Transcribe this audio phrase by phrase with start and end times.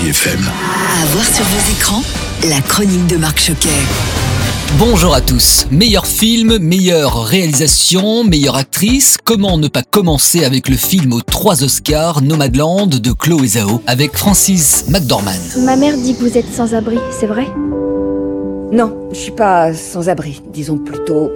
[0.00, 0.40] Chérie FM.
[0.40, 2.02] À voir sur vos écrans,
[2.48, 3.68] la chronique de Marc Choquet.
[4.78, 5.66] Bonjour à tous.
[5.70, 9.16] Meilleur film, meilleure réalisation, meilleure actrice.
[9.22, 14.16] Comment ne pas commencer avec le film aux trois Oscars Nomadland de Chloé Zhao avec
[14.16, 15.30] Francis McDormand.
[15.64, 17.48] Ma mère dit que vous êtes sans abri, c'est vrai?
[18.72, 21.30] Non, je suis pas sans abri, disons plutôt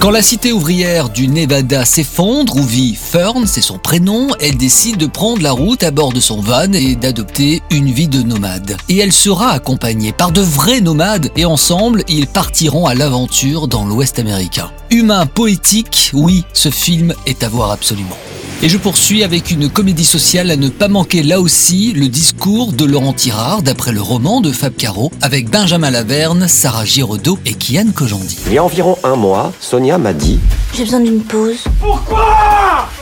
[0.00, 4.96] Quand la cité ouvrière du Nevada s'effondre, où vit Fern, c'est son prénom, elle décide
[4.96, 8.76] de prendre la route à bord de son van et d'adopter une vie de nomade.
[8.88, 13.84] Et elle sera accompagnée par de vrais nomades et ensemble, ils partiront à l'aventure dans
[13.84, 14.70] l'Ouest américain.
[14.90, 18.16] Humain poétique, oui, ce film est à voir absolument.
[18.62, 22.72] Et je poursuis avec une comédie sociale à ne pas manquer là aussi le discours
[22.72, 27.54] de Laurent Tirard d'après le roman de Fab Caro avec Benjamin Laverne, Sarah Giraudot et
[27.54, 28.38] Kian Kojandi.
[28.48, 30.38] Il y a environ un mois, Sonia m'a dit
[30.74, 31.64] J'ai besoin d'une pause.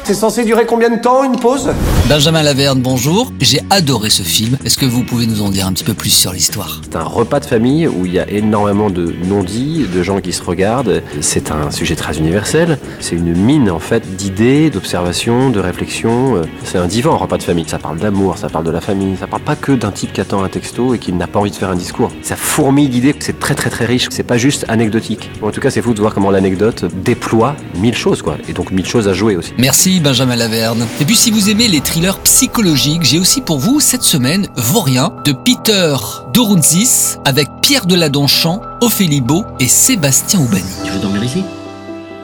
[0.08, 1.68] C'est censé durer combien de temps une pause
[2.08, 3.30] Benjamin Laverne, bonjour.
[3.42, 4.56] J'ai adoré ce film.
[4.64, 6.80] Est-ce que vous pouvez nous en dire un petit peu plus sur l'histoire?
[6.82, 10.32] C'est un repas de famille où il y a énormément de non-dits, de gens qui
[10.32, 11.02] se regardent.
[11.20, 12.78] C'est un sujet très universel.
[13.00, 16.40] C'est une mine en fait d'idées, d'observations, de réflexions.
[16.64, 17.68] C'est un divan, un repas de famille.
[17.68, 19.14] Ça parle d'amour, ça parle de la famille.
[19.20, 21.50] Ça parle pas que d'un type qui attend un texto et qui n'a pas envie
[21.50, 22.10] de faire un discours.
[22.22, 23.14] Ça fourmille d'idées.
[23.20, 24.06] C'est très très très riche.
[24.08, 25.30] C'est pas juste anecdotique.
[25.42, 28.38] En tout cas, c'est fou de voir comment l'anecdote déploie mille choses quoi.
[28.48, 29.52] Et donc mille choses à jouer aussi.
[29.58, 30.86] Merci Benjamin Laverne.
[31.00, 35.12] Et puis si vous aimez les thrillers psychologiques, j'ai aussi pour vous cette semaine Vaurien
[35.24, 35.96] de Peter
[36.32, 40.62] Dorunzis avec Pierre Deladonchamp, Ophélie Beau et Sébastien Aubani.
[40.84, 41.42] Tu veux dormir ici?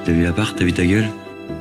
[0.04, 1.08] T'as vu l'appart, t'as vu ta gueule?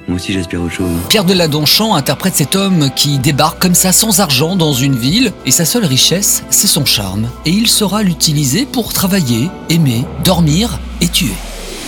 [0.07, 0.91] Moi aussi j'aspire autre chose.
[1.07, 5.51] Pierre Deladonchamp interprète cet homme qui débarque comme ça sans argent dans une ville et
[5.51, 7.29] sa seule richesse, c'est son charme.
[7.45, 11.33] Et il saura l'utiliser pour travailler, aimer, dormir et tuer.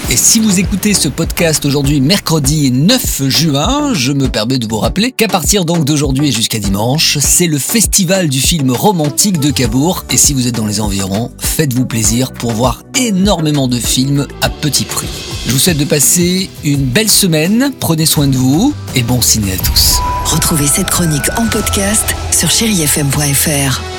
[0.09, 4.77] Et si vous écoutez ce podcast aujourd'hui mercredi 9 juin, je me permets de vous
[4.77, 10.05] rappeler qu'à partir donc d'aujourd'hui jusqu'à dimanche, c'est le festival du film romantique de Cabourg.
[10.11, 14.49] Et si vous êtes dans les environs, faites-vous plaisir pour voir énormément de films à
[14.49, 15.09] petit prix.
[15.47, 19.53] Je vous souhaite de passer une belle semaine, prenez soin de vous et bon ciné
[19.53, 19.99] à tous.
[20.25, 23.94] Retrouvez cette chronique en podcast sur chérifm.fr.